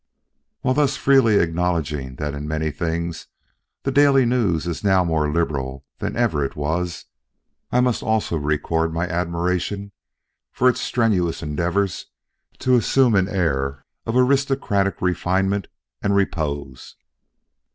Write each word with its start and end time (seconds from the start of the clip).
While 0.61 0.73
thus 0.73 0.97
freely 0.97 1.35
acknowledging 1.37 2.15
that 2.15 2.33
in 2.33 2.47
many 2.47 2.71
things 2.71 3.27
the 3.83 3.91
Daily 3.91 4.25
News 4.25 4.65
is 4.65 4.83
now 4.83 5.03
more 5.03 5.31
liberal 5.31 5.85
than 5.99 6.15
ever 6.17 6.43
it 6.43 6.55
was, 6.55 7.05
I 7.71 7.81
must 7.81 8.01
also 8.01 8.35
record 8.35 8.91
my 8.91 9.07
admiration 9.07 9.91
for 10.51 10.67
its 10.67 10.81
strenuous 10.81 11.43
endeavors 11.43 12.07
to 12.57 12.75
assume 12.75 13.13
an 13.13 13.29
air 13.29 13.85
of 14.07 14.17
aristocratic 14.17 15.03
refinement 15.03 15.67
and 16.01 16.15
repose. 16.15 16.95